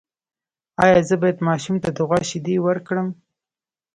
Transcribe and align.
ایا 0.83 0.99
زه 1.09 1.15
باید 1.21 1.45
ماشوم 1.47 1.75
ته 1.83 1.89
د 1.95 1.99
غوا 2.07 2.19
شیدې 2.29 2.55
ورکړم؟ 2.61 3.07